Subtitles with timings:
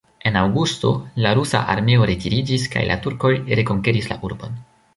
[0.27, 0.93] En aŭgusto,
[1.25, 4.61] la rusa armeo retiriĝis kaj la turkoj rekonkeris la urbon.